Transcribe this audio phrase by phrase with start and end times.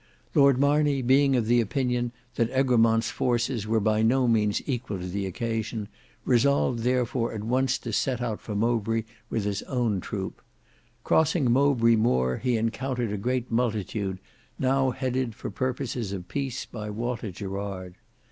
[0.33, 5.27] Lord Marney being of opinion that Egremont's forces were by no means equal to the
[5.27, 5.89] occasion
[6.25, 10.41] resolved therefore at once to set out for Mowbray with his own troop.
[11.03, 14.17] Crossing Mowbray Moor he encountered a great multitude,
[14.57, 17.93] now headed for purposes of peace by Walter Gerard.